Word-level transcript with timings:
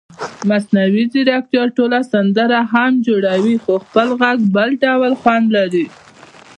مصنوعي 0.49 1.03
ځیرکتیا 1.13 1.63
ټوله 1.77 1.99
سندره 2.11 2.59
هم 2.73 2.91
جوړوي 3.07 3.55
خو 3.63 3.73
خپل 3.85 4.07
غږ 4.21 4.37
بل 4.55 4.69
ډول 4.83 5.11
خوند 5.21 5.45
لري. 5.57 5.85